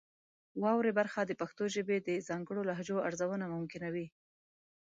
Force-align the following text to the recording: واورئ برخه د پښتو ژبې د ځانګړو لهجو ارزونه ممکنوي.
واورئ 0.61 0.91
برخه 0.99 1.21
د 1.25 1.31
پښتو 1.41 1.63
ژبې 1.75 1.97
د 2.01 2.09
ځانګړو 2.27 2.61
لهجو 2.69 2.97
ارزونه 3.07 3.45
ممکنوي. 3.55 4.07